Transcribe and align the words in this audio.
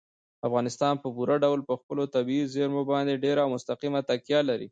افغانستان 0.47 0.93
په 1.03 1.07
پوره 1.15 1.35
ډول 1.43 1.59
په 1.69 1.73
خپلو 1.79 2.03
طبیعي 2.15 2.45
زیرمو 2.53 2.81
باندې 2.91 3.21
ډېره 3.23 3.41
او 3.43 3.49
مستقیمه 3.55 4.01
تکیه 4.09 4.39
لري. 4.49 4.59